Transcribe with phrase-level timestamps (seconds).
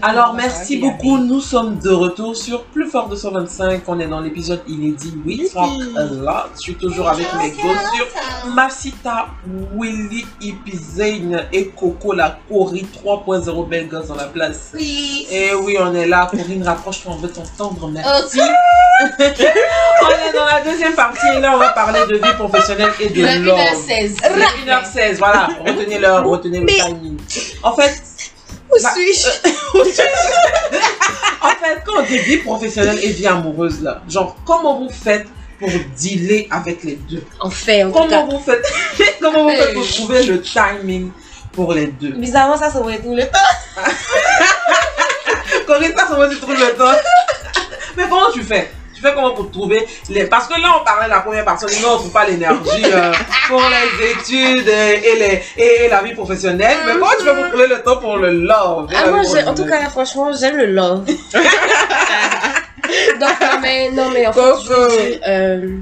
[0.00, 1.18] Alors, merci beaucoup.
[1.18, 3.82] Nous sommes de retour sur Plus Fort de 125.
[3.86, 6.50] On est dans l'épisode inédit We Talk a Lot.
[6.54, 9.26] Je suis toujours avec mes go sur Masita,
[9.74, 14.72] Willy, Ipizane et Coco, la Cori 3.0 belle gosse dans la place.
[14.74, 15.26] Oui.
[15.30, 16.28] Et oui, on est là.
[16.30, 17.88] Corinne, rapproche-toi, on veut t'entendre.
[17.88, 18.40] Merci.
[19.00, 23.10] on est dans la deuxième partie et là, on va parler de vie professionnelle et
[23.10, 23.58] de love.
[23.58, 24.16] 1h16.
[24.34, 25.48] Il est 1h16, voilà.
[25.66, 27.18] Retenez l'heure, retenez le timing.
[27.62, 28.02] En fait,
[28.72, 29.28] Où Bah, suis-je
[31.42, 35.26] en fait, quand on dit vie professionnelle et vie amoureuse, là, genre, comment vous faites
[35.58, 38.20] pour dealer avec les deux En fait, en tout cas.
[38.20, 38.72] Comment vous faites,
[39.20, 41.10] comment vous faites pour trouver le timing
[41.52, 43.38] pour les deux Bizarrement, ça, ça va être tout le temps.
[45.66, 46.92] Corinne, ça, c'est moi qui trouve le temps.
[47.96, 48.70] Mais comment tu fais
[49.10, 50.24] Comment pour trouver les...
[50.26, 53.12] Parce que là, on parlait de la première personne, non, on trouve pas l'énergie euh,
[53.48, 56.78] pour les études et, les, et, la vie professionnelle.
[56.86, 59.66] Mais comment tu fais pour trouver le temps pour le love Ah, moi, en tout
[59.66, 61.04] cas, franchement, j'aime le love.
[63.20, 64.60] Donc, non, mais, non, mais en fait, Coco.
[64.64, 65.78] je veux dire, euh,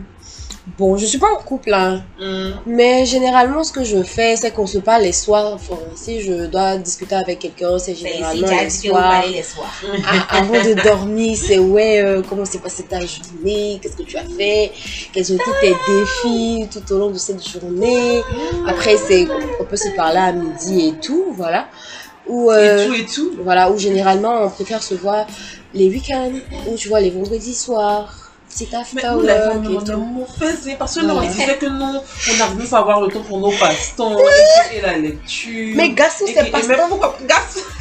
[0.79, 2.03] bon, je suis pas en couple, hein.
[2.21, 2.51] Hmm.
[2.67, 5.53] Mais généralement, ce que je fais, c'est qu'on se parle les soirs.
[5.55, 9.25] Enfin, si je dois discuter avec quelqu'un, c'est ici, généralement les soirs.
[9.33, 9.75] les soirs.
[10.07, 14.17] Ah, avant de dormir, c'est ouais, euh, comment s'est passée ta journée, qu'est-ce que tu
[14.17, 14.73] as fait,
[15.13, 18.23] quels ont été tes défis tout au long de cette journée?
[18.67, 19.27] Après, c'est,
[19.61, 21.67] on peut se parler à midi et tout, voilà.
[22.27, 23.33] Ou, Et euh, tout et tout.
[23.43, 25.27] voilà, où généralement on préfère se voir
[25.75, 26.33] les week-ends,
[26.69, 29.29] ou tu vois les vendredis soirs, petit Mais after nous, work
[29.65, 30.01] on et a tout.
[30.01, 33.09] mon fait, parce que nous, on disait que nous, on arrive pas à avoir le
[33.09, 34.17] temps pour nos passe-temps
[34.73, 35.75] et, et la lecture.
[35.77, 37.61] Mais Et- c'est et- pas et même pourquoi Garçon,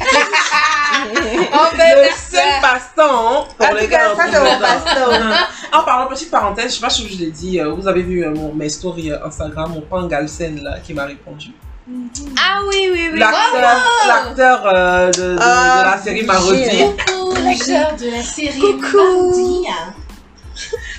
[1.52, 4.14] En le fait, seul passe-temps pour En les gars.
[4.16, 5.36] ça, c'est mon passe-temps.
[5.72, 8.02] En parlant, petite parenthèse, je sais pas si je vous l'ai dit, euh, vous avez
[8.02, 11.52] vu euh, mon, mes stories euh, Instagram, mon pan Galsen là, qui m'a répondu.
[12.38, 13.18] Ah oui, oui, oui.
[13.18, 16.60] L'acteur, l'acteur euh, de, de- de Ah, la série Marodi.
[17.44, 19.64] l'acteur de la série Coucou.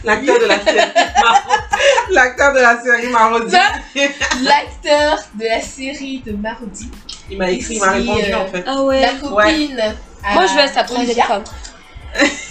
[0.03, 0.81] L'acteur de la série
[1.21, 2.05] Marodi.
[2.11, 3.55] L'acteur de la série Marodi.
[4.43, 6.89] L'acteur de la série de Mardi.
[7.29, 8.63] Il m'a écrit, il m'a répondu euh, en fait.
[8.67, 9.01] Ah ouais.
[9.01, 9.79] La copine.
[10.23, 11.43] à Moi, je vais être sa femme.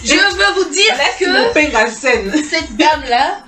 [0.03, 3.43] Je veux vous dire que cette dame-là,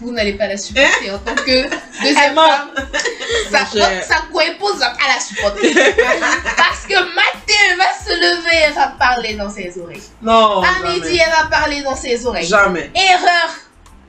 [0.00, 1.62] vous n'allez pas la supporter en tant que
[2.02, 2.70] deuxième femme.
[3.50, 5.72] Sa, Je- sa co-épouse va pas la supporter.
[6.56, 10.02] Parce que matin, elle va se lever, elle va parler dans ses oreilles.
[10.22, 10.62] Non.
[10.62, 10.94] à jamais.
[10.94, 12.46] midi, elle va parler dans ses oreilles.
[12.46, 12.90] Jamais.
[12.94, 13.50] Erreur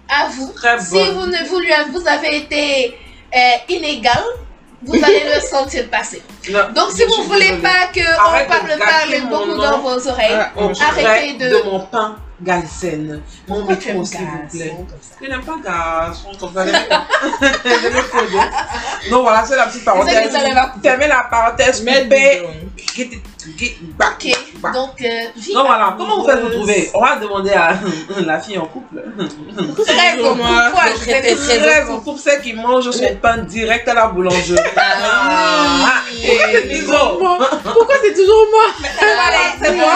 [0.09, 0.51] à vous.
[0.53, 1.09] Très Si bonne.
[1.15, 2.97] vous ne vous, lui- vous avez été
[3.35, 4.23] euh, inégal,
[4.83, 6.21] vous allez le sentir passer.
[6.49, 9.79] Non, Donc, si vous suis voulez pas que Arrête on de parle, parle beaucoup dans
[9.79, 13.21] vos oreilles, On Arrêtez de- de mon pain Galsen.
[13.47, 14.75] Mon micro, s'il vous plaît.
[15.21, 16.65] Je n'aime pas garçon comme ça.
[19.09, 20.29] Donc voilà, c'est la petite parenthèse.
[20.31, 20.81] vous.
[20.83, 21.81] Fermez la parenthèse.
[21.83, 22.41] Mais coupez.
[22.41, 22.51] donc.
[22.95, 23.23] Get it-
[23.57, 24.15] get back.
[24.25, 24.73] Ok, Back.
[24.73, 26.55] donc, euh, Donc voilà, comment vous faites amoureuse.
[26.57, 26.91] trouver?
[26.93, 27.75] On va demander à
[28.25, 29.01] la fille en couple.
[29.85, 34.57] Très bon, vous Très en couple, c'est qui mange son pain direct à la boulangerie.
[34.75, 36.93] Ah, et Liso.
[37.63, 38.65] Pourquoi c'est toujours moi?
[39.61, 39.93] C'est moi.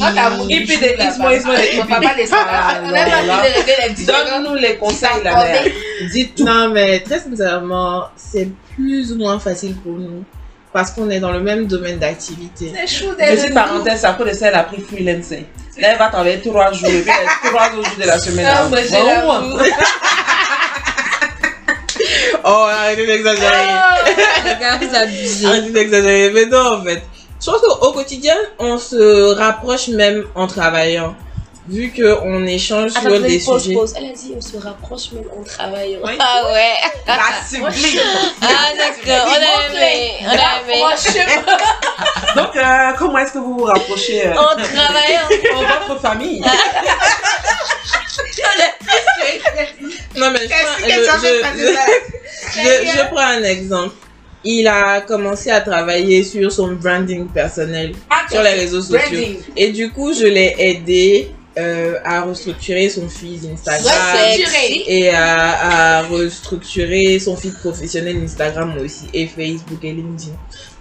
[0.00, 2.24] Moi, t'as mon Et puis bichou, des là, ismo, ismo, des On va pas les
[2.24, 5.64] On pas régler les petits Donne-nous les conseils, la mère.
[6.10, 6.44] Dis tout.
[6.44, 10.24] Non, mais très sincèrement, c'est plus ou moins facile pour nous.
[10.72, 12.72] Parce qu'on est dans le même domaine d'activité.
[12.74, 15.44] C'est chou Petite des parenthèse, après de ça, elle a pris freelancing.
[15.78, 18.46] Là, elle va travailler trois jours, et puis les trois autres jours de la semaine.
[18.48, 19.58] Ah, elle moi, j'ai l'avoue.
[22.42, 23.50] Oh, arrêtez d'exagérer.
[24.44, 25.46] Regarde, vous abusez.
[25.46, 26.30] Arrêtez d'exagérer.
[26.32, 27.02] Mais non, en fait.
[27.40, 31.14] Je pense qu'au quotidien, on se rapproche même en travaillant.
[31.68, 33.74] Vu qu'on échange sur des pause, sujets.
[33.76, 33.94] pause.
[33.96, 36.00] Elle a dit on se rapproche même en travaillant.
[36.02, 36.12] Oui.
[36.18, 36.72] Ah ouais.
[37.06, 38.00] La sublime.
[38.42, 38.46] Ah
[38.76, 39.36] d'accord, on a
[39.78, 40.12] aimé.
[40.22, 40.78] On a aimé.
[40.80, 41.42] Franchement,
[42.36, 45.28] Donc, euh, comment est-ce que vous vous rapprochez euh, En travaillant.
[45.56, 46.42] en votre famille?
[50.16, 50.92] Non, mais je prends, je-
[52.62, 53.94] je- je prends un exemple.
[54.44, 57.92] Il a commencé à travailler sur son branding personnel
[58.30, 58.98] sur les réseaux sociaux.
[58.98, 59.36] Branding.
[59.56, 63.92] Et du coup, je l'ai aidé euh, à restructurer son feed Instagram
[64.86, 70.32] et à, à restructurer son feed professionnel Instagram aussi et Facebook et LinkedIn.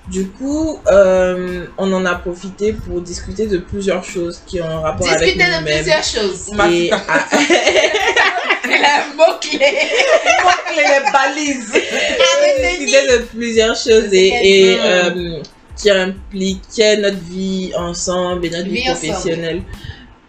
[0.09, 4.79] Du coup, euh, on en a profité pour discuter de plusieurs choses qui ont un
[4.79, 5.75] rapport Discuter avec de nous-mêmes.
[5.83, 6.47] plusieurs choses.
[6.71, 6.97] Et à-
[8.79, 9.59] Le mot-clé.
[10.75, 11.71] les balises.
[12.79, 15.41] discuter de plusieurs choses et, et, euh,
[15.77, 19.07] qui impliquaient notre vie ensemble et notre vie, Vie ensemble.
[19.13, 19.61] professionnelle.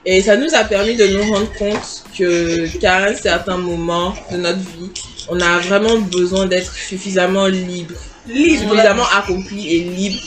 [0.06, 4.37] Et ça nous a permis de nous rendre compte que qu'à un certain moment de
[4.38, 4.91] notre vie,
[5.29, 7.94] on a vraiment besoin d'être suffisamment libre,
[8.26, 8.70] Libre.
[8.70, 10.20] suffisamment accompli et libre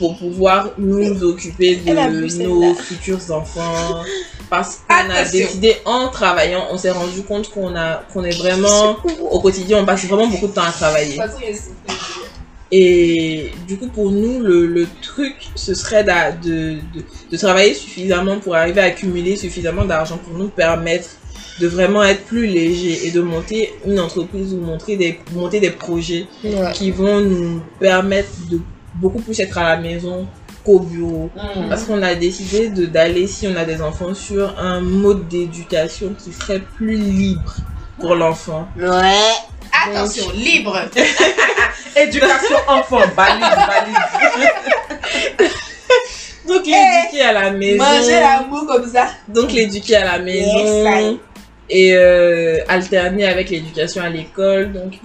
[0.00, 4.02] pour pouvoir nous occuper de nos futurs enfants.
[4.48, 8.96] Parce qu'on a décidé en travaillant, on s'est rendu compte qu'on a qu'on est vraiment
[9.30, 11.16] au quotidien, on passe vraiment beaucoup de temps à travailler.
[12.72, 16.78] Et du coup, pour nous, le, le truc, ce serait de, de,
[17.30, 21.08] de travailler suffisamment pour arriver à accumuler suffisamment d'argent pour nous permettre
[21.60, 25.70] de vraiment être plus léger et de monter une entreprise ou montrer des, monter des
[25.70, 26.72] projets Ouais.
[26.72, 28.60] qui vont nous permettre de
[28.94, 30.26] beaucoup plus être à la maison
[30.64, 31.30] qu'au bureau.
[31.36, 31.68] Mm.
[31.68, 36.14] Parce qu'on a décidé de d'aller, si on a des enfants, sur un mode d'éducation
[36.18, 37.54] qui serait plus libre
[37.98, 38.66] pour l'enfant.
[38.76, 39.32] Ouais.
[39.86, 40.76] Attention, libre.
[41.96, 43.96] Éducation enfant, balise, balise.
[46.46, 47.84] Donc l'éduquer à la maison.
[47.84, 49.08] Manger l'amour comme ça.
[49.28, 51.18] Donc l'éduquer à la maison Yes,
[51.70, 54.72] et euh, alterner avec l'éducation à l'école.
[54.72, 54.98] Donc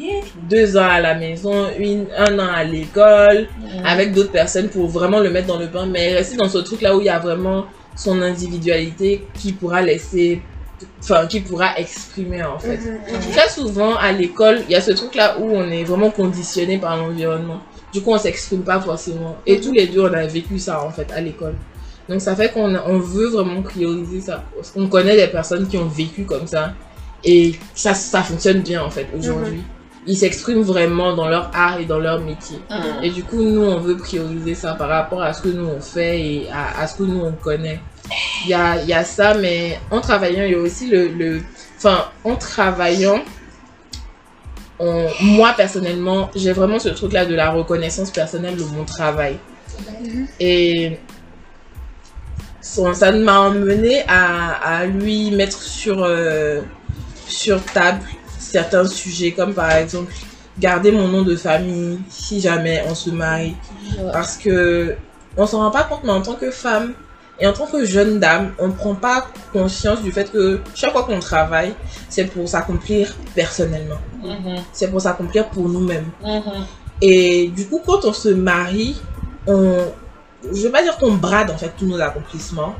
[0.50, 3.48] deux ans à la maison, une, un an à l'école,
[3.86, 5.86] avec d'autres personnes pour vraiment le mettre dans le bain.
[5.86, 7.66] Mais rester dans ce truc là où il y a vraiment
[7.96, 10.42] son individualité qui pourra laisser,
[11.00, 12.80] enfin qui pourra exprimer en fait.
[13.32, 16.78] Très souvent à l'école, il y a ce truc là où on est vraiment conditionné
[16.78, 17.62] par l'environnement.
[17.94, 19.38] Du coup, on s'exprime pas forcément.
[19.46, 21.56] Et tous les deux, on a vécu ça en fait à l'école.
[22.10, 24.44] Donc ça fait qu'on on veut vraiment prioriser ça.
[24.74, 26.74] Qu'on connaît des personnes qui ont vécu comme ça.
[27.24, 29.63] Et ça, ça fonctionne bien en fait aujourd'hui.
[30.07, 32.60] Ils s'expriment vraiment dans leur art et dans leur métier.
[33.02, 35.81] Et du coup, nous, on veut prioriser ça par rapport à ce que nous, on
[35.81, 37.80] fait et à, à ce que nous, on connaît.
[38.44, 41.07] Il y a, y a ça, mais en travaillant, il y a aussi le...
[41.07, 41.42] le
[41.78, 43.24] enfin, en travaillant,
[44.80, 49.38] on- moi, personnellement, j'ai vraiment ce truc-là de la reconnaissance personnelle de mon travail.
[50.40, 51.00] Et
[52.66, 56.62] ça, m'a emmené à, à lui mettre sur, euh,
[57.28, 58.02] sur table
[58.40, 60.12] certains sujets, comme par exemple
[60.58, 63.56] garder mon nom de famille si jamais on se marie.
[63.98, 64.12] Ouais.
[64.12, 64.96] Parce que
[65.38, 66.94] on s'en rend pas compte, mais en tant que femme
[67.40, 71.04] et en tant que jeune dame, on prend pas conscience du fait que chaque fois
[71.04, 71.74] qu'on travaille,
[72.10, 74.00] c'est pour s'accomplir personnellement.
[74.24, 76.10] Mhm, C'est pour s'accomplir pour nous-mêmes.
[76.24, 76.66] mhm.
[77.02, 78.96] Et du coup, quand on se marie,
[79.48, 79.76] on,
[80.53, 82.75] je vais pas dire qu'on brade en fait tous nos accomplissements,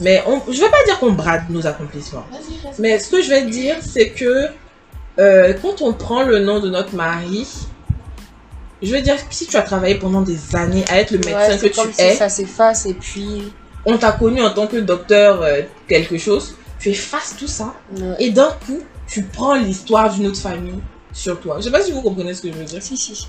[0.00, 2.24] mais on, je vais pas dire qu'on brade nos accomplissements.
[2.78, 4.46] Mais ce que je vais dire, c'est que
[5.18, 7.46] euh, quand on prend le nom de notre mari,
[8.82, 11.58] je veux dire si tu as travaillé pendant des années à être le médecin Ouais,
[11.58, 13.52] que tu es, ça s'efface et puis.
[13.84, 18.14] on t'a connu en tant que docteur euh, quelque chose, tu effaces tout ça Ouais.
[18.18, 20.80] et d'un coup, tu prends l'histoire d'une autre famille
[21.12, 21.56] sur toi.
[21.58, 22.80] Je sais pas si vous comprenez ce que je veux dire.
[22.82, 23.26] Si, si, si.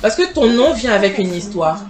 [0.00, 1.80] Parce que ton nom vient avec une histoire.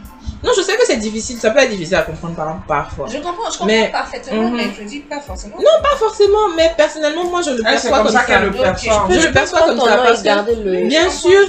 [0.44, 3.06] Non, je sais que c'est difficile, ça peut être difficile à comprendre par, parfois.
[3.08, 4.56] Je comprends, je comprends Mais- parfaitement, Mhm.
[4.56, 5.56] mais je dis pas forcément.
[5.56, 8.40] Pas forcément, mais personnellement, moi je le Ah, perçois comme comme ça ça.
[8.40, 9.06] le Ok, perçoit.
[9.10, 10.86] Je le perçois comme ça parce que, le.
[10.86, 11.40] bien sûr,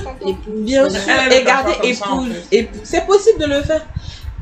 [0.48, 1.00] bien sûr,
[1.32, 2.32] et garder épouse.
[2.84, 3.86] C'est possible de le faire.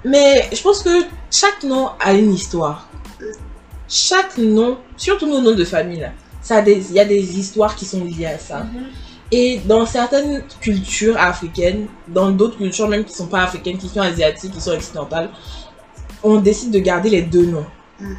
[0.03, 2.87] Mais je pense que chaque nom a une histoire.
[3.87, 6.09] Chaque nom, surtout nos noms de famille là,
[6.41, 8.59] ça a des, il y a des histoires qui sont liées à ça.
[8.59, 8.85] Mhm.
[9.37, 13.99] Et dans certaines cultures africaines, dans d'autres cultures même qui sont pas africaines, qui sont
[13.99, 15.29] asiatiques, qui sont occidentales,
[16.23, 17.65] on décide de garder les deux noms.
[17.99, 18.15] Mhm.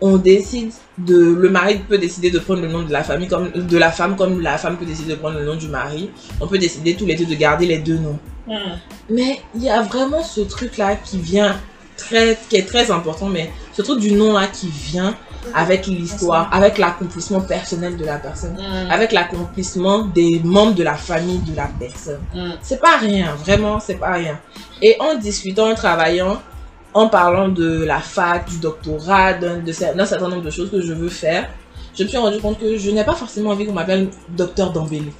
[0.00, 3.52] On décide de, le mari peut décider de prendre le nom de la famille comme
[3.52, 6.10] de la femme, comme la femme peut décider de prendre le nom du mari.
[6.40, 8.18] On peut décider tous les deux de garder les deux noms.
[8.48, 8.78] Mhm.
[9.10, 11.56] Mais il y a vraiment ce truc là qui vient
[11.96, 15.14] très, qui est très important, mais ce truc du nom là qui vient
[15.54, 18.90] avec l'histoire, avec l'accomplissement personnel de la personne Mhm.
[18.90, 22.20] avec l'accomplissement des membres de la famille de la personne.
[22.34, 22.54] Mhm.
[22.62, 24.38] C'est pas rien, vraiment, c'est pas rien.
[24.80, 26.40] Et en discutant, en travaillant,
[26.94, 29.64] en parlant de la fac, du doctorat, d'un
[30.04, 31.48] certain nombre de choses que je veux faire,
[31.96, 35.12] je me suis rendu compte que je n'ai pas forcément envie qu'on m'appelle docteur d'embellé.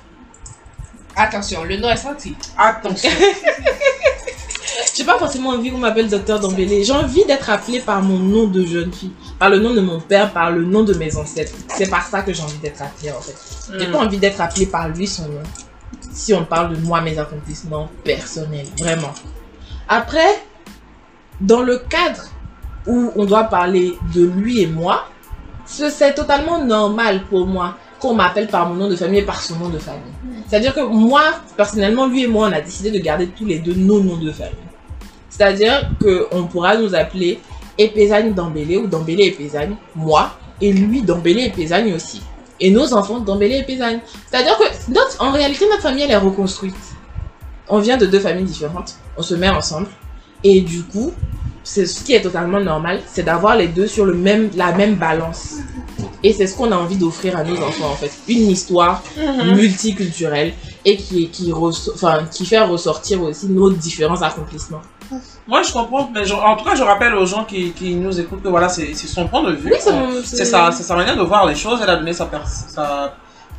[1.17, 2.35] Attention, le nom est sorti.
[2.57, 3.11] Attention.
[4.95, 6.85] J'ai pas forcément envie qu'on m'appelle docteur d'embellé.
[6.85, 9.13] J'ai envie d'être appelée par mon nom de jeune fille,
[9.43, 11.51] par le nom de mon père, par le nom de mes ancêtres.
[11.67, 13.35] C'est par ça que j'ai envie d'être appelée en fait.
[13.77, 13.93] J'ai Mhm.
[13.93, 15.43] pas envie d'être appelée par lui son nom.
[16.13, 19.13] Si on parle de moi, mes accomplissements personnels, vraiment.
[19.89, 20.45] Après,
[21.41, 22.23] dans le cadre
[22.87, 25.09] où on doit parler de lui et moi,
[25.67, 29.43] ce- c'est totalement normal pour moi qu'on m'appelle par mon nom de famille et par
[29.43, 30.15] son nom de famille.
[30.47, 31.23] C'est-à-dire que moi,
[31.57, 34.31] personnellement, lui et moi, on a décidé de garder tous les deux nos noms de
[34.31, 34.55] famille.
[35.29, 37.41] C'est-à-dire qu'on pourra nous appeler
[37.79, 42.23] Epezagne Dambélé ou Dambélé Epezagne, moi, et lui Dambélé Epezagne aussi.
[42.61, 44.01] Et nos enfants Dambélé Epezagne.
[44.31, 46.77] C'est-à-dire que notre, en réalité, notre famille, elle est reconstruite.
[47.69, 49.89] On vient de deux familles différentes, on se met ensemble,
[50.45, 51.13] et du coup,
[51.65, 54.97] c'est ce qui est totalement normal, c'est d'avoir les deux sur le même, la même
[54.97, 55.57] balance.
[56.25, 58.11] Et c'est ce qu'on a envie d'offrir à nos enfants, en fait.
[58.29, 59.03] Une histoire
[59.45, 60.53] multiculturelle
[60.85, 64.83] et qui, qui, enfin, qui fait ressortir aussi nos différents accomplissements.
[65.47, 68.19] Moi, je comprends, mais je- en tout cas, je rappelle aux gens qui, qui nous
[68.19, 69.71] écoutent que voilà, c'est son point de vue.
[69.73, 69.79] Oui,
[70.25, 71.81] c'est Euh, sa, sa manière de voir les choses.
[71.83, 72.29] Elle a donné sa,
[72.69, 73.15] sa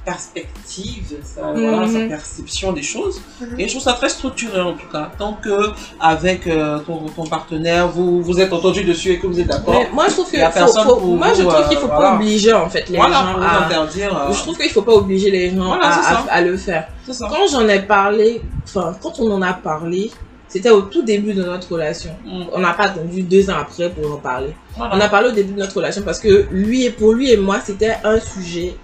[0.05, 2.09] perspective, sa, voilà, sa Mhm.
[2.09, 3.21] perception des choses.
[3.41, 3.59] Mhm.
[3.59, 5.11] Et je trouve ça très structuré en tout cas.
[5.17, 5.69] Tant que
[5.99, 9.83] avec euh, ton, ton partenaire, vous vous êtes entendu dessus et que vous êtes d'accord.
[9.93, 11.81] Moi, je trouve que Il y a faut- faut- pour moi, je trouve qu'il euh,
[11.81, 12.01] faut voilà.
[12.11, 13.65] pas obliger, en fait, les Voilà, gens à...
[13.65, 14.17] interdire.
[14.29, 15.89] euh, Je trouve qu'il faut pas obliger les gens Voilà,
[16.29, 16.87] à, le faire.
[17.09, 17.27] ça.
[17.29, 20.11] Quand j'en ai parlé, enfin, quand on en a parlé,
[20.47, 22.11] c'était au tout début de notre relation.
[22.25, 24.53] Mm, On n'a pas attendu deux ans après pour en parler.
[24.77, 24.95] voilà.
[24.95, 27.37] On a parlé au début de notre relation parce que lui et pour lui et
[27.37, 28.75] moi, c'était un sujet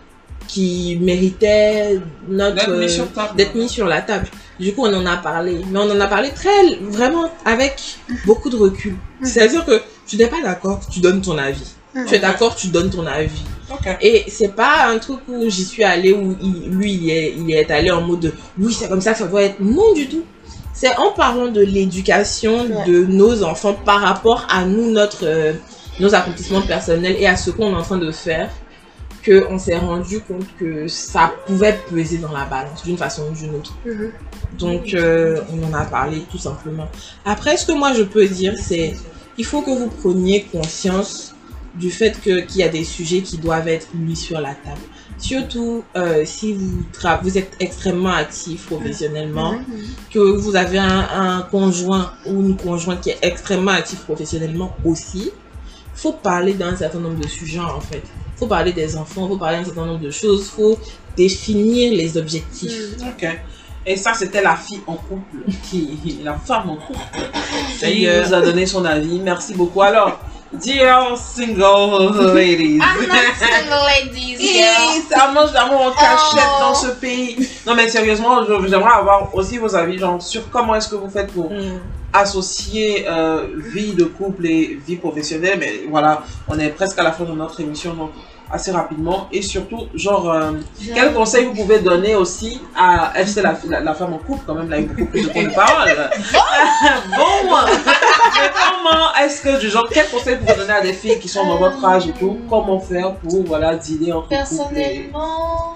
[0.49, 4.27] qui méritait notre D'être mis sur mis la table.
[4.59, 7.75] Du coup, on en a parlé, mais on en a parlé très vraiment avec
[8.25, 8.95] beaucoup de recul.
[9.23, 11.75] C'est-à-dire que tu n'es pas d'accord, tu donnes ton avis.
[12.07, 13.41] Tu es d'accord, tu donnes ton avis.
[13.71, 13.87] Ok.
[14.01, 17.51] Et c'est pas un truc où j'y suis allée où il- lui il est, il
[17.51, 19.59] est allé en mode de, oui c'est comme ça que ça doit être.
[19.59, 20.23] Non du tout.
[20.73, 22.85] C'est en parlant de l'éducation Ouais.
[22.87, 25.53] de nos enfants par rapport à nous, notre, euh,
[25.99, 28.49] nos accomplissements personnels et à ce qu'on est en train de faire
[29.21, 33.33] que on s'est rendu compte que ça pouvait peser dans la balance d'une façon ou
[33.35, 33.73] d'une autre.
[33.85, 34.11] Mhm.
[34.57, 36.87] Donc euh, on en a parlé tout simplement.
[37.25, 38.95] Après ce que moi je peux dire c'est
[39.37, 41.33] il faut que vous preniez conscience
[41.75, 44.81] du fait qu'il y a des sujets qui doivent être mis sur la table.
[45.17, 49.63] Surtout euh, si vous êtes extrêmement actif professionnellement, Mhm.
[50.13, 55.31] que vous avez un, un conjoint ou une conjointe qui est extrêmement actif professionnellement aussi,
[55.93, 58.03] faut parler d'un certain nombre de sujets en fait.
[58.39, 60.79] Faut parler des enfants, faut parler d'un certain nombre de choses, faut
[61.17, 62.93] définir les objectifs.
[63.01, 63.27] Ok.
[63.85, 65.37] Et ça, c'était la fille en couple,
[65.69, 66.99] qui, la femme en couple,
[67.79, 69.19] qui nous a donné son avis.
[69.19, 69.81] Merci beaucoup.
[69.81, 70.19] Alors,
[70.53, 72.77] dear single ladies.
[72.77, 74.95] I'm not single ladies, girl.
[74.95, 76.61] Hi, ça mange d'amour en cachette Oh.
[76.61, 77.35] dans ce pays.
[77.65, 81.31] Non, mais sérieusement, j'aimerais avoir aussi vos avis, genre, sur comment est-ce que vous faites
[81.31, 81.79] pour Mm.
[82.13, 85.57] Associer euh, vie de couple et vie professionnelle.
[85.59, 88.11] Mais voilà, on est presque à la fin de notre émission, donc
[88.51, 89.27] assez rapidement.
[89.31, 90.53] Et surtout, genre, euh,
[90.93, 94.55] quel conseil vous pouvez donner aussi à c'est la, la, la femme en couple, quand
[94.55, 95.89] même, là, avec beaucoup plus de temps de parole.
[97.15, 97.49] bon,
[98.81, 101.45] comment est-ce que, du genre, quel conseil vous pouvez donner à des filles qui sont
[101.45, 102.39] dans votre âge et tout?
[102.49, 104.27] Comment faire pour, voilà, couple et...
[104.27, 105.75] Personnellement,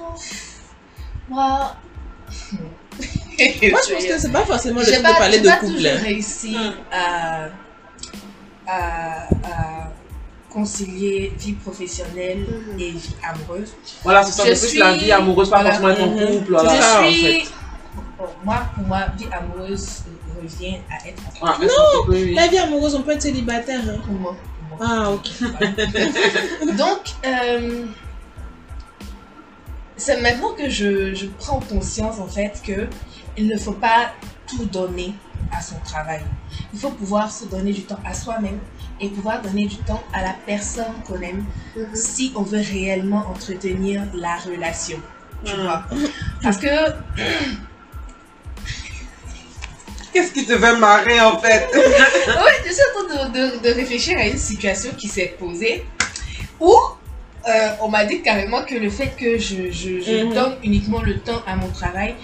[3.71, 3.79] moi.
[3.87, 5.73] Je pense que c'est pas forcément le J'ai truc de parler j'ai de pas couple.
[5.73, 5.99] toujours hein.
[6.03, 6.73] réussi Mm.
[6.91, 7.45] à,
[8.67, 9.91] à, à
[10.49, 12.79] concilier vie professionnelle Mhm.
[12.79, 13.73] et vie amoureuse.
[14.03, 16.69] Voilà, c'est ça, c'est suis- la vie amoureuse, pas forcément être en couple, voilà.
[16.81, 17.43] Ça, en je fait.
[18.17, 20.03] Bon, moi, pour moi, vie amoureuse
[20.41, 22.33] revient à être en Ah, couple, oui.
[22.35, 23.81] La vie amoureuse, on peut être célibataire.
[23.89, 23.99] hein.
[24.05, 24.35] pour moi.
[24.69, 24.87] pour moi.
[24.89, 25.27] Ah, ok.
[26.77, 27.85] Donc, euh,
[29.97, 32.87] c'est maintenant que je, je prends conscience en fait que
[33.37, 34.13] il ne faut pas
[34.47, 35.13] tout donner
[35.51, 36.21] à son travail.
[36.73, 38.59] Il faut pouvoir se donner du temps à soi-même
[38.99, 41.87] et pouvoir donner du temps à la personne qu'on aime Mhm.
[41.95, 44.99] si on veut réellement entretenir la relation.
[45.45, 45.61] Tu Mhm.
[45.63, 45.83] vois?
[46.41, 46.67] Parce que
[50.13, 51.67] Qu'est-ce qui te fait marrer, en fait?
[51.73, 55.85] Oui, je suis en train de, de- de réfléchir à une situation qui s'est posée
[56.59, 56.71] où
[57.49, 60.33] euh, on m'a dit carrément que le fait que je, je- je Mhm.
[60.33, 62.15] donne uniquement le temps à mon travail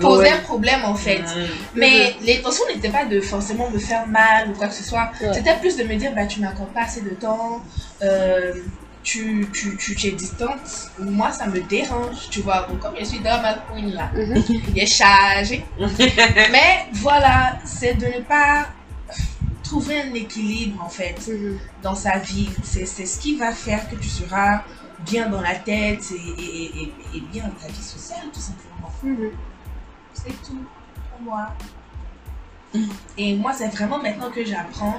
[0.00, 1.18] posait un problème en fait.
[1.22, 1.46] Mhm.
[1.76, 5.10] Mais l'intention n'était pas de forcément me faire mal ou quoi que ce soit.
[5.20, 5.32] Ouais.
[5.34, 7.62] C'était plus de me dire, bah, tu m'accordes pas assez de temps,
[8.02, 8.52] euh,
[9.02, 10.90] tu, tu, tu, tu es distante.
[10.98, 12.66] Moi, ça me dérange, tu vois.
[12.68, 14.44] Bon, comme je suis dans ma queen là, Mhm.
[14.68, 15.64] il est chargé.
[15.78, 18.66] Mais voilà, c'est de ne pas
[19.64, 21.58] trouver un équilibre en fait Mhm.
[21.82, 22.50] dans sa vie.
[22.62, 24.62] C'est c'est ce qui va faire que tu seras
[25.06, 28.69] bien dans la tête et, et, et, et bien dans ta vie sociale tout simplement.
[30.14, 30.58] C'est tout
[31.10, 31.48] pour moi.
[33.18, 34.96] Et moi, c'est vraiment maintenant que j'apprends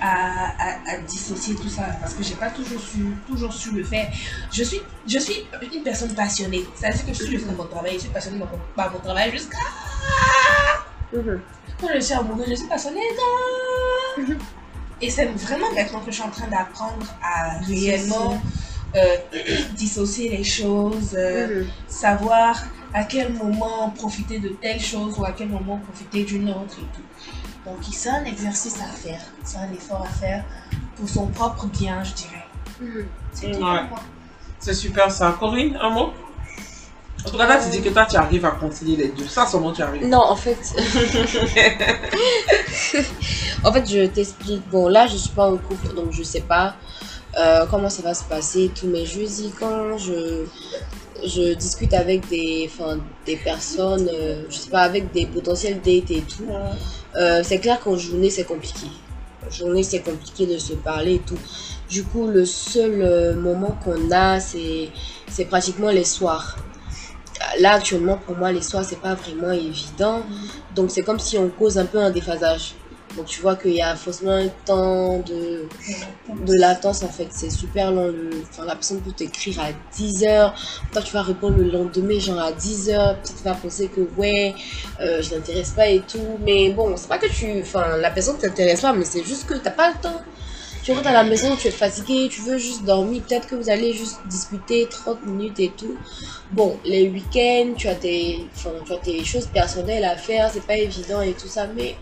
[0.00, 3.82] à, à, à dissocier tout ça parce que j'ai pas toujours su, toujours su le
[3.82, 4.12] faire.
[4.52, 6.64] Je suis, je suis une personne passionnée.
[6.74, 8.42] C'est-à-dire que je fais mon travail, je suis passionnée
[8.76, 9.58] par mon, travail jusqu'à
[11.12, 11.40] Mhm.
[11.80, 13.00] quand je suis amoureuse, je suis passionnée.
[14.18, 14.34] non.
[15.00, 18.40] Et c'est vraiment maintenant que je suis en train d'apprendre à réellement
[18.96, 19.16] euh,
[19.76, 21.68] dissocier les choses, euh, Mhm.
[21.88, 22.62] savoir
[22.94, 26.86] à quel moment profiter de telle chose ou à quel moment profiter d'une autre et
[26.96, 27.02] tout.
[27.66, 30.44] Donc c'est un exercice à faire, c'est un effort à faire
[30.96, 32.44] pour son propre bien, je dirais.
[33.32, 33.60] C'est Ouais.
[33.60, 33.82] moi.
[34.60, 35.36] C'est super ça.
[35.38, 36.12] Corinne, un mot?
[37.26, 39.26] En tout cas, là, tu dis que toi, tu arrives à concilier les deux.
[39.26, 40.06] Ça, seulement tu arrives?
[40.06, 40.58] Non, en fait.
[43.64, 44.62] en fait, je t'explique.
[44.70, 46.74] Bon, là, je suis pas en couple, donc je sais pas
[47.38, 48.70] euh, comment ça va se passer.
[48.78, 50.44] Tous mes jeudis, quand je,
[51.26, 52.70] je discute avec des,
[53.42, 56.48] personnes, euh, je sais pas, avec des potentiels dates et tout,
[57.16, 58.86] euh, c'est clair qu'en journée, c'est compliqué.
[59.46, 61.38] En journée, c'est compliqué de se parler et tout.
[61.88, 64.88] Du coup, le seul euh, moment qu'on a, c'est
[65.28, 66.56] c'est pratiquement les soirs.
[67.60, 70.22] Là, actuellement, pour moi, les soirs, c'est pas vraiment évident.
[70.74, 72.74] Donc, c'est comme si on cause un peu un déphasage.
[73.16, 75.66] Donc, tu vois qu'il y a forcément un temps de,
[76.28, 77.28] de latence, en fait.
[77.30, 78.08] C'est super long.
[78.08, 80.54] Le, enfin, la personne peut t'écrire à 10 heures.
[80.92, 83.16] Toi, tu vas répondre le lendemain, genre à 10 heures.
[83.22, 84.54] Ça te va penser que, ouais,
[85.00, 86.38] euh, je t'intéresse pas et tout.
[86.44, 87.60] Mais bon, c'est pas que tu.
[87.60, 90.20] Enfin, la personne t'intéresse pas, mais c'est juste que t'as pas le temps.
[90.84, 93.22] Tu rentres à la maison, tu es fatigué, tu veux juste dormir.
[93.26, 95.96] Peut-être que vous allez juste discuter 30 minutes et tout.
[96.52, 100.76] Bon, les week-ends, tu as tes, tu as tes choses personnelles à faire, c'est pas
[100.76, 101.96] évident et tout ça, mais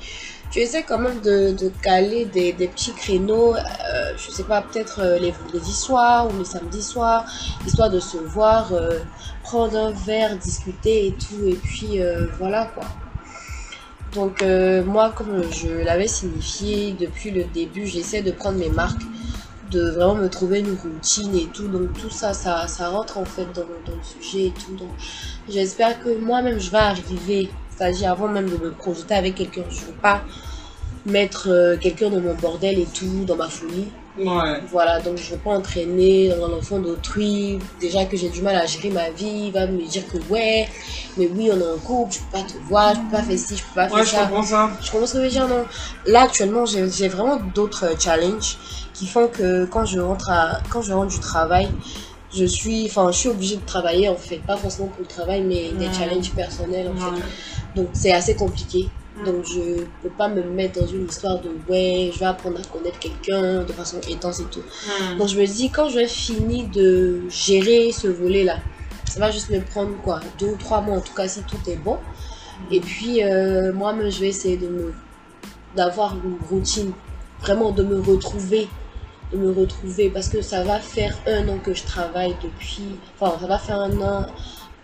[0.52, 4.60] tu essaies quand même de, de caler des, des petits créneaux, euh, je sais pas,
[4.60, 7.24] peut-être euh, les vendredis soirs ou les samedis soirs,
[7.66, 8.98] histoire de se voir, euh,
[9.42, 12.00] prendre un verre, discuter et tout, et puis
[12.38, 12.84] voilà quoi.
[14.14, 14.44] Donc
[14.86, 19.02] moi, comme je l'avais signifié depuis le début, j'essaie de prendre mes marques,
[19.70, 21.66] de vraiment me trouver une routine et tout.
[21.66, 24.76] Donc tout ça, ça, ça rentre en fait dans, dans le sujet et tout.
[24.76, 24.90] Donc
[25.48, 27.50] j'espère que moi-même, je vais arriver,
[27.82, 30.22] avant même de me projeter avec quelqu'un, je ne veux pas
[31.04, 33.88] mettre euh, quelqu'un dans mon bordel et tout, dans ma folie.
[34.18, 34.60] Ouais.
[34.70, 37.58] Voilà, donc je veux pas entraîner dans l'enfant d'autrui.
[37.80, 40.68] Déjà que j'ai du mal à gérer ma vie, il va me dire que ouais,
[41.16, 43.38] mais oui, on est en couple, je peux pas te voir, je peux pas faire
[43.38, 44.26] ci, je peux pas faire Ouais, je ça.
[44.26, 44.70] comprends ça.
[44.82, 45.64] Je commence à me dire non.
[46.06, 48.58] Là actuellement j'ai vraiment d'autres euh, challenges
[48.92, 51.68] qui font que quand je rentre à quand je rentre du travail,
[52.34, 55.40] je suis enfin je suis obligée de travailler en fait, pas forcément pour le travail
[55.40, 57.22] mais des challenges personnels en fait.
[57.74, 58.88] Donc c'est assez compliqué.
[59.24, 62.64] Donc je peux pas me mettre dans une histoire de ouais, je vais apprendre à
[62.64, 64.62] connaître quelqu'un de façon intense et tout.
[64.86, 65.18] Hmm.
[65.18, 68.56] Donc je me dis quand je vais finir de gérer ce volet là,
[69.06, 71.58] ça va juste me prendre quoi, deux ou trois mois en tout cas si tout
[71.68, 71.98] est bon.
[72.70, 74.94] Et puis euh, moi-même je vais essayer de me
[75.76, 76.92] d'avoir une routine,
[77.40, 78.68] vraiment de me retrouver,
[79.32, 83.38] de me retrouver parce que ça va faire un an que je travaille depuis, enfin
[83.38, 84.26] ça va faire un an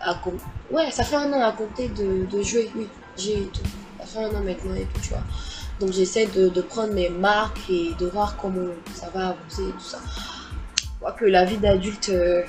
[0.01, 0.37] à com-
[0.71, 3.61] ouais ça fait un an à compter de, de jouer, oui j'ai tout,
[3.99, 5.23] ça fait un an maintenant et tout tu vois.
[5.79, 9.71] Donc j'essaie de, de prendre mes marques et de voir comment ça va avancer et
[9.71, 9.99] tout ça.
[10.77, 12.41] Je vois que la vie d'adulte, euh,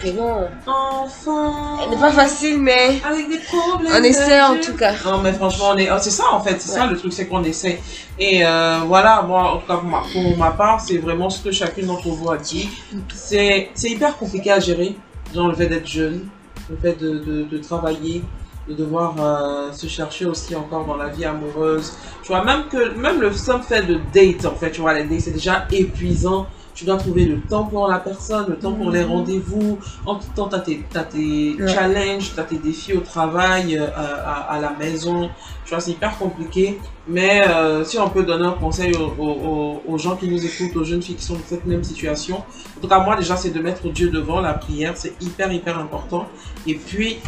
[0.00, 1.80] vraiment, Enfant.
[1.82, 3.92] elle n'est pas facile, mais Avec des problèmes.
[3.92, 4.92] on essaie en tout cas.
[5.04, 5.90] Non, mais franchement, on est...
[5.90, 7.80] oh, c'est ça en fait, c'est ça le truc, c'est qu'on essaie.
[8.18, 11.42] Et euh, voilà, moi, en tout cas, pour ma, pour ma part, c'est vraiment ce
[11.42, 12.68] que chacune d'entre vous a dit.
[13.12, 14.94] C'est c'est hyper compliqué à gérer,
[15.34, 16.28] genre le fait d'être jeune,
[16.70, 18.22] le fait de, de, travailler,
[18.68, 21.92] de devoir euh, se chercher aussi encore dans la vie amoureuse.
[22.22, 25.04] Tu vois, même que même le simple fait de date, en fait, tu vois, les
[25.04, 26.46] dates, c'est déjà épuisant.
[26.74, 29.78] Tu dois trouver le temps pour la personne, le temps pour les rendez-vous.
[30.06, 31.68] En tout temps, tu as tes, t'as tes Ouais.
[31.68, 35.28] challenges, tu as tes défis au travail, euh, à, à la maison.
[35.64, 36.80] Tu vois, c'est hyper compliqué.
[37.06, 40.74] Mais euh, si on peut donner un conseil aux, aux, aux gens qui nous écoutent,
[40.76, 43.50] aux jeunes filles qui sont dans cette même situation, en tout cas, moi, déjà, c'est
[43.50, 44.92] de mettre Dieu devant la prière.
[44.96, 46.26] C'est hyper, hyper important.
[46.66, 47.18] Et puis,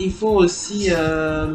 [0.00, 1.46] il faut aussi euh,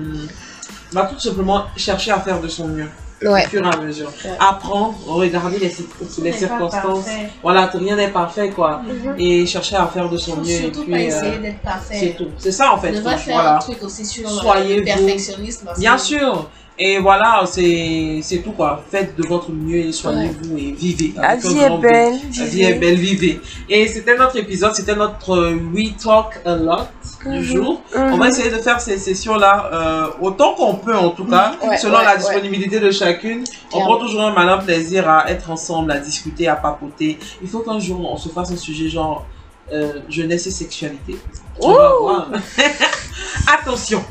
[0.94, 2.90] bah, tout simplement chercher à faire de son mieux
[3.28, 3.46] Ouais.
[3.46, 4.12] au fur et à mesure.
[4.26, 4.32] Ouais.
[4.40, 7.06] Apprendre, regarder les, circonstances.
[7.42, 8.82] Voilà, rien n'est parfait, quoi.
[8.86, 9.16] Mhm.
[9.18, 10.50] Et chercher à faire de son mieux.
[10.50, 12.16] Et surtout puis, pas euh, essayer d'être c'est parfait.
[12.18, 12.28] tout.
[12.38, 12.92] C'est ça, en fait.
[12.92, 13.56] Ne va faire voilà.
[13.58, 15.70] un truc aussi sur Soyez le perfectionnisme.
[15.78, 16.50] Bien sûr.
[16.80, 18.84] Et voilà, c'est tout, quoi.
[18.90, 21.14] Faites de votre mieux et soignez-vous et vivez.
[21.16, 22.20] La vie est belle.
[22.40, 23.40] La vie est belle, vivez.
[23.70, 26.88] Et c'était notre épisode, c'était notre euh, We Talk a Lot
[27.26, 27.42] du Mhm.
[27.44, 27.82] jour.
[27.96, 31.78] On va essayer de faire ces sessions-là euh, autant qu'on peut, en tout cas, Ouais,
[31.78, 32.18] selon ouais, la ouais.
[32.18, 33.44] disponibilité de chacune.
[33.72, 37.20] On prend toujours un malin plaisir à être ensemble, à discuter, à papoter.
[37.42, 39.26] Il faut qu'un jour, on se fasse un sujet genre
[39.72, 41.16] euh, jeunesse et sexualité.
[41.62, 42.28] Voir.
[43.48, 44.04] Attention.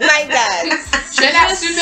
[0.00, 0.78] My God.
[1.18, 1.76] Je l'assume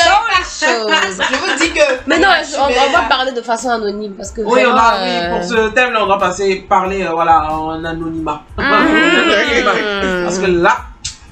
[0.47, 1.21] Chose.
[1.31, 1.81] Je vous dis que.
[2.07, 4.95] Mais non, on, on va pas- parler de façon anonyme parce que Oui, on a,
[5.03, 8.43] oui, euh, pour ce thème-là, on doit passer, parler, euh, voilà, en anonymat.
[8.57, 10.25] Mhm.
[10.25, 10.77] Parce que là,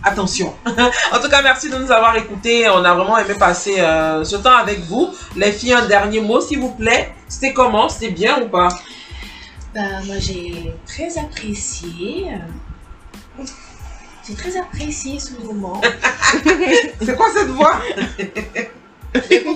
[0.03, 0.53] attention.
[0.67, 2.69] en tout cas, merci de nous avoir écoutés.
[2.69, 5.11] On a vraiment aimé passer euh, ce temps avec vous.
[5.37, 7.15] Les filles, un dernier mot, s'il vous plaît.
[7.29, 7.89] C'était comment?
[7.89, 8.69] C'était bien ou pas?
[9.75, 12.29] Bah, moi, j'ai très apprécié.
[14.27, 15.81] J'ai très apprécié ce moment.
[17.05, 17.81] C'est quoi cette voix?
[19.15, 19.55] Vous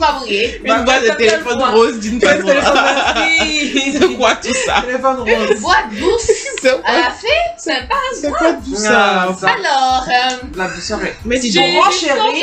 [0.64, 3.92] Une boîte de téléphone rose d'une Ah, Oui.
[3.98, 4.82] C'est quoi tout ça?
[4.82, 5.56] Téléphone rose.
[5.58, 6.30] Voix douce
[6.84, 7.26] à la fin,
[7.56, 7.94] sympa.
[8.14, 9.48] c'est quoi tout Ah, ça ça.
[9.48, 11.16] Alors, euh, La douceur est.
[11.24, 11.90] Mais dis j'ai fort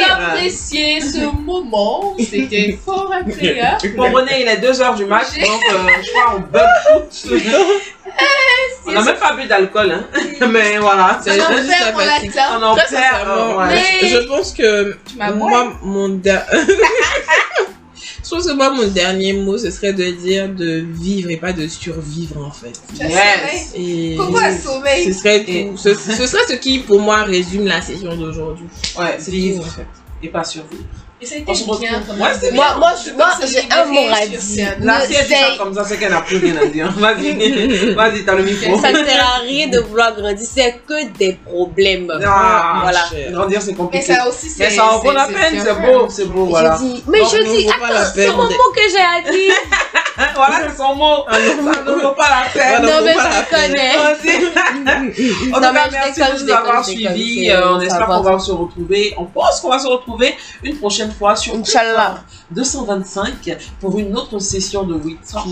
[0.09, 2.15] apprécié ce moment.
[2.19, 3.93] C'était fort agréable.
[3.95, 6.67] Bon, René, il est 2h du mat, J'ai- donc euh, je crois on bug
[7.23, 7.94] tout.
[8.87, 10.05] On n'a même pas bu d'alcool, hein.
[10.51, 11.19] Mais voilà.
[11.23, 12.35] C'est On en juste sympathique.
[12.35, 12.59] l'accent.
[12.59, 13.27] On en perd.
[13.27, 13.81] euh, ouais.
[14.01, 14.95] Mais- je pense que
[15.35, 16.09] moi, mon
[18.23, 21.51] je pense que moi, mon dernier mot, ce serait de dire de vivre et pas
[21.53, 22.79] de survivre, en fait.
[22.99, 23.71] Yes.
[23.75, 25.05] Et Pourquoi un sommeil?
[25.11, 25.77] ce serait Et- tout.
[25.77, 28.67] Ce, ce serait ce qui, pour moi, résume la session d'aujourd'hui.
[28.99, 29.87] Ouais, C'est vivre en fait.
[30.21, 30.83] et pas survivre.
[31.21, 31.53] Et ça a été bien.
[31.55, 32.51] c'est Moi, bien.
[32.77, 34.41] moi, moi j'ai c'est un mot à dire.
[34.41, 34.75] scène.
[34.81, 36.65] Là, Ne si elle dit ça sais- comme ça, c'est qu'elle n'a plus rien à
[36.65, 36.91] dire.
[36.97, 38.77] Vas-y, vas-y, t'as le micro.
[38.81, 42.11] Ça ne sert à rien de vouloir grandir, c'est que des problèmes.
[42.25, 42.99] Ah, voilà.
[43.09, 43.31] cher.
[43.31, 44.13] Grandir, c'est Mais compliqué.
[44.13, 44.65] ça aussi, c'est.
[44.65, 46.77] Mais ça en vaut la c'est- peine, c'est beau, c'est beau, voilà.
[46.81, 48.43] Je dis, mais Donc, je dis, la attends, c'est de- mot
[48.75, 49.53] que j'ai à dire.
[50.35, 51.25] Voilà, c'est son mot.
[51.27, 51.35] Ah.
[51.35, 52.81] Ça ne vaut pas la peine.
[52.81, 52.99] Voilà.
[52.99, 53.71] non, mais je peine.
[53.71, 53.95] connais.
[55.51, 57.51] En tout cas, merci de nous avoir suivis.
[57.63, 59.13] on espère qu'on va se retrouver.
[59.17, 62.23] On pense qu'on va se retrouver une prochaine fois sur Inch'Allah.
[62.51, 65.45] 225 pour une autre session de We Talk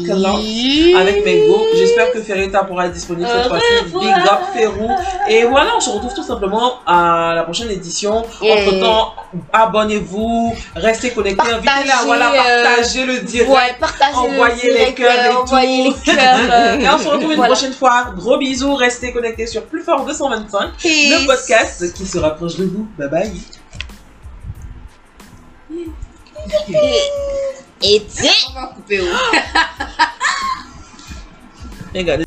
[0.96, 1.66] avec Mengo.
[1.76, 3.84] J'espère que Ferreta pourra être disponible cette Au fois-ci.
[4.00, 4.90] Big up Ferrou.
[5.28, 8.18] Et voilà, on se retrouve tout simplement à la prochaine édition.
[8.18, 9.14] Entre temps,
[9.52, 13.50] abonnez-vous, restez connectés, invitez-la, Partagez, voilà, euh, partagez le direct.
[13.50, 15.98] Ouais, partagez Envoyez les cœurs et Envoyez tout.
[16.08, 16.40] les cœurs.
[16.52, 17.54] euh, Et on se retrouve une Voilà.
[17.54, 18.14] prochaine fois.
[18.16, 22.88] Gros bisous, restez connectés sur Plus Fort 225, le podcast qui se rapproche de vous.
[22.98, 23.32] Bye bye.
[27.82, 28.32] Et tiens.
[28.50, 29.02] On va couper.
[29.02, 29.06] oh.
[31.96, 32.26] Regardez.